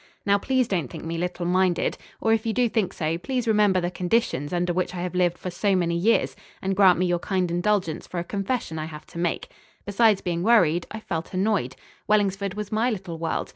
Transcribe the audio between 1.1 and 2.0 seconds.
little minded.